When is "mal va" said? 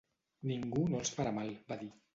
1.39-1.83